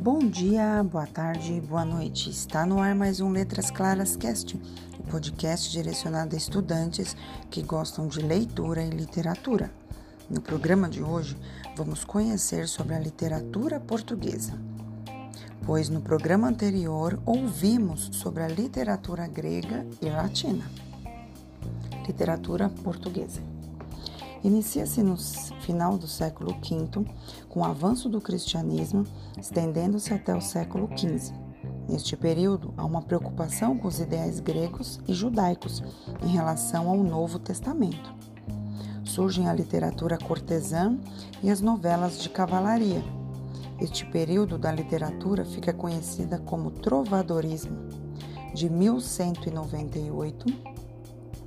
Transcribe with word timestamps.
Bom 0.00 0.20
dia, 0.20 0.80
boa 0.84 1.08
tarde, 1.08 1.60
boa 1.60 1.84
noite. 1.84 2.30
Está 2.30 2.64
no 2.64 2.80
ar 2.80 2.94
mais 2.94 3.18
um 3.18 3.32
Letras 3.32 3.68
Claras 3.68 4.14
Cast, 4.14 4.56
o 4.96 5.02
podcast 5.02 5.72
direcionado 5.72 6.36
a 6.36 6.38
estudantes 6.38 7.16
que 7.50 7.64
gostam 7.64 8.06
de 8.06 8.20
leitura 8.20 8.80
e 8.84 8.90
literatura. 8.90 9.72
No 10.30 10.40
programa 10.40 10.88
de 10.88 11.02
hoje, 11.02 11.36
vamos 11.76 12.04
conhecer 12.04 12.68
sobre 12.68 12.94
a 12.94 13.00
literatura 13.00 13.80
portuguesa. 13.80 14.56
Pois 15.66 15.88
no 15.88 16.00
programa 16.00 16.46
anterior 16.46 17.18
ouvimos 17.26 18.08
sobre 18.12 18.44
a 18.44 18.48
literatura 18.48 19.26
grega 19.26 19.84
e 20.00 20.08
latina. 20.08 20.70
Literatura 22.06 22.68
portuguesa. 22.68 23.57
Inicia-se 24.44 25.02
no 25.02 25.16
final 25.16 25.98
do 25.98 26.06
século 26.06 26.52
V, 26.52 27.04
com 27.48 27.60
o 27.60 27.64
avanço 27.64 28.08
do 28.08 28.20
cristianismo, 28.20 29.04
estendendo-se 29.36 30.14
até 30.14 30.32
o 30.34 30.40
século 30.40 30.88
XV. 30.96 31.34
Neste 31.88 32.16
período, 32.16 32.72
há 32.76 32.84
uma 32.84 33.02
preocupação 33.02 33.76
com 33.76 33.88
os 33.88 33.98
ideais 33.98 34.38
gregos 34.38 35.00
e 35.08 35.14
judaicos 35.14 35.82
em 36.22 36.28
relação 36.28 36.88
ao 36.88 37.02
Novo 37.02 37.40
Testamento. 37.40 38.14
Surgem 39.04 39.48
a 39.48 39.54
literatura 39.54 40.16
cortesã 40.18 40.96
e 41.42 41.50
as 41.50 41.60
novelas 41.60 42.20
de 42.20 42.28
cavalaria. 42.28 43.02
Este 43.80 44.06
período 44.06 44.56
da 44.56 44.70
literatura 44.70 45.44
fica 45.44 45.72
conhecida 45.72 46.38
como 46.38 46.70
trovadorismo, 46.70 47.76
de 48.54 48.70
1198 48.70 50.46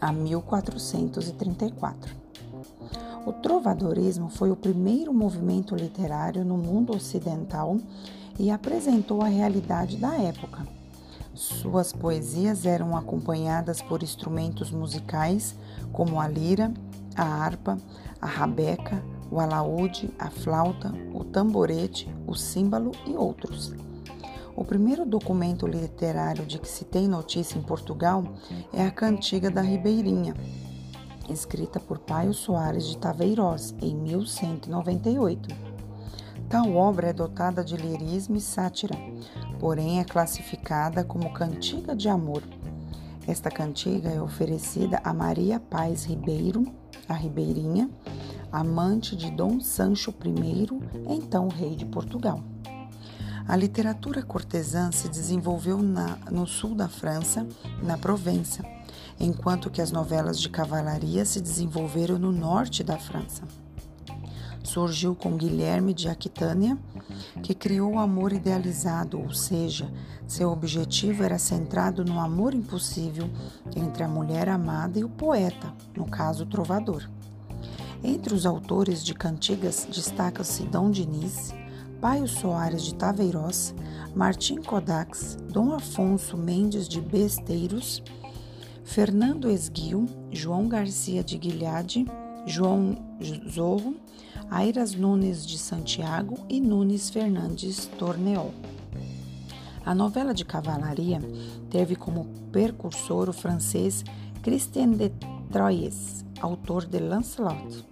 a 0.00 0.12
1434. 0.12 2.21
O 3.24 3.32
trovadorismo 3.32 4.28
foi 4.28 4.50
o 4.50 4.56
primeiro 4.56 5.14
movimento 5.14 5.76
literário 5.76 6.44
no 6.44 6.56
mundo 6.56 6.92
ocidental 6.92 7.78
e 8.36 8.50
apresentou 8.50 9.22
a 9.22 9.28
realidade 9.28 9.96
da 9.96 10.16
época. 10.16 10.66
Suas 11.32 11.92
poesias 11.92 12.66
eram 12.66 12.96
acompanhadas 12.96 13.80
por 13.80 14.02
instrumentos 14.02 14.72
musicais 14.72 15.54
como 15.92 16.20
a 16.20 16.26
lira, 16.26 16.74
a 17.14 17.22
harpa, 17.22 17.78
a 18.20 18.26
rabeca, 18.26 19.00
o 19.30 19.38
alaúde, 19.38 20.10
a 20.18 20.28
flauta, 20.28 20.92
o 21.14 21.22
tamborete, 21.22 22.12
o 22.26 22.34
símbolo 22.34 22.90
e 23.06 23.12
outros. 23.12 23.72
O 24.56 24.64
primeiro 24.64 25.06
documento 25.06 25.64
literário 25.64 26.44
de 26.44 26.58
que 26.58 26.68
se 26.68 26.84
tem 26.84 27.06
notícia 27.06 27.56
em 27.56 27.62
Portugal 27.62 28.24
é 28.72 28.84
a 28.84 28.90
Cantiga 28.90 29.48
da 29.48 29.62
Ribeirinha, 29.62 30.34
escrita 31.28 31.78
por 31.78 31.98
Paio 31.98 32.32
Soares 32.32 32.86
de 32.86 32.96
Taveirós 32.98 33.74
em 33.80 33.94
1198. 33.94 35.48
Tal 36.48 36.74
obra 36.74 37.08
é 37.08 37.12
dotada 37.12 37.64
de 37.64 37.76
lirismo 37.76 38.36
e 38.36 38.40
sátira, 38.40 38.96
porém 39.58 40.00
é 40.00 40.04
classificada 40.04 41.02
como 41.02 41.32
cantiga 41.32 41.96
de 41.96 42.08
amor. 42.08 42.42
Esta 43.26 43.50
cantiga 43.50 44.10
é 44.10 44.20
oferecida 44.20 45.00
a 45.04 45.14
Maria 45.14 45.58
Paz 45.58 46.04
Ribeiro, 46.04 46.66
a 47.08 47.14
Ribeirinha, 47.14 47.88
amante 48.50 49.16
de 49.16 49.30
Dom 49.30 49.60
Sancho 49.60 50.12
I, 50.24 50.68
então 51.08 51.48
rei 51.48 51.74
de 51.74 51.86
Portugal. 51.86 52.51
A 53.46 53.56
literatura 53.56 54.22
cortesã 54.22 54.90
se 54.92 55.08
desenvolveu 55.08 55.82
na, 55.82 56.16
no 56.30 56.46
sul 56.46 56.74
da 56.74 56.88
França, 56.88 57.46
na 57.82 57.98
Provença, 57.98 58.62
enquanto 59.18 59.70
que 59.70 59.82
as 59.82 59.90
novelas 59.90 60.40
de 60.40 60.48
cavalaria 60.48 61.24
se 61.24 61.40
desenvolveram 61.40 62.18
no 62.18 62.30
norte 62.30 62.84
da 62.84 62.98
França. 62.98 63.42
Surgiu 64.62 65.14
com 65.14 65.36
Guilherme 65.36 65.92
de 65.92 66.08
Aquitânia, 66.08 66.78
que 67.42 67.52
criou 67.52 67.94
o 67.94 67.98
amor 67.98 68.32
idealizado, 68.32 69.20
ou 69.20 69.32
seja, 69.32 69.92
seu 70.26 70.50
objetivo 70.50 71.24
era 71.24 71.38
centrado 71.38 72.04
no 72.04 72.20
amor 72.20 72.54
impossível 72.54 73.28
entre 73.74 74.04
a 74.04 74.08
mulher 74.08 74.48
amada 74.48 75.00
e 75.00 75.04
o 75.04 75.08
poeta, 75.08 75.74
no 75.96 76.06
caso 76.06 76.44
o 76.44 76.46
trovador. 76.46 77.08
Entre 78.04 78.32
os 78.34 78.46
autores 78.46 79.04
de 79.04 79.14
cantigas 79.14 79.86
destaca-se 79.90 80.62
Dom 80.62 80.90
Diniz, 80.90 81.52
Paio 82.02 82.26
Soares 82.26 82.82
de 82.82 82.96
Taveirós, 82.96 83.72
Martim 84.12 84.56
Codax, 84.56 85.38
Dom 85.52 85.72
Afonso 85.72 86.36
Mendes 86.36 86.88
de 86.88 87.00
Besteiros, 87.00 88.02
Fernando 88.82 89.48
Esguio, 89.48 90.06
João 90.32 90.66
Garcia 90.66 91.22
de 91.22 91.38
Guilhade, 91.38 92.04
João 92.44 92.96
Zorro, 93.48 93.94
Airas 94.50 94.96
Nunes 94.96 95.46
de 95.46 95.56
Santiago 95.56 96.44
e 96.48 96.60
Nunes 96.60 97.08
Fernandes 97.08 97.86
Torneol. 98.00 98.52
A 99.86 99.94
novela 99.94 100.34
de 100.34 100.44
cavalaria 100.44 101.20
teve 101.70 101.94
como 101.94 102.24
precursor 102.50 103.28
o 103.28 103.32
francês 103.32 104.02
Christian 104.42 104.90
de 104.90 105.12
Troyes, 105.52 106.24
autor 106.40 106.84
de 106.84 106.98
Lancelot, 106.98 107.86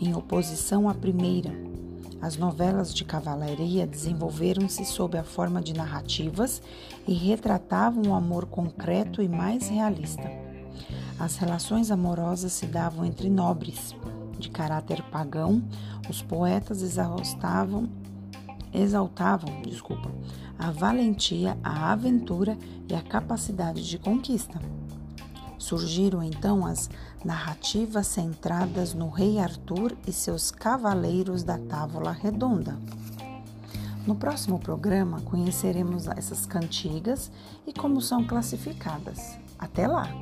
em 0.00 0.14
oposição 0.14 0.88
à 0.88 0.94
primeira, 0.94 1.71
as 2.22 2.36
novelas 2.36 2.94
de 2.94 3.04
cavalaria 3.04 3.84
desenvolveram-se 3.84 4.84
sob 4.84 5.18
a 5.18 5.24
forma 5.24 5.60
de 5.60 5.74
narrativas 5.74 6.62
e 7.06 7.12
retratavam 7.12 8.04
o 8.12 8.14
amor 8.14 8.46
concreto 8.46 9.20
e 9.20 9.28
mais 9.28 9.68
realista. 9.68 10.30
As 11.18 11.36
relações 11.36 11.90
amorosas 11.90 12.52
se 12.52 12.66
davam 12.66 13.04
entre 13.04 13.28
nobres. 13.28 13.96
De 14.38 14.48
caráter 14.50 15.02
pagão, 15.10 15.64
os 16.08 16.22
poetas 16.22 16.80
exaltavam, 16.80 17.88
exaltavam 18.72 19.60
desculpa, 19.62 20.10
a 20.56 20.70
valentia, 20.70 21.58
a 21.62 21.90
aventura 21.90 22.56
e 22.88 22.94
a 22.94 23.02
capacidade 23.02 23.86
de 23.88 23.98
conquista. 23.98 24.60
Surgiram 25.62 26.24
então 26.24 26.66
as 26.66 26.90
narrativas 27.24 28.08
centradas 28.08 28.94
no 28.94 29.08
rei 29.08 29.38
Arthur 29.38 29.96
e 30.04 30.12
seus 30.12 30.50
cavaleiros 30.50 31.44
da 31.44 31.56
Távola 31.56 32.10
Redonda. 32.10 32.76
No 34.04 34.16
próximo 34.16 34.58
programa 34.58 35.20
conheceremos 35.20 36.08
essas 36.08 36.46
cantigas 36.46 37.30
e 37.64 37.72
como 37.72 38.00
são 38.00 38.26
classificadas. 38.26 39.38
Até 39.56 39.86
lá! 39.86 40.21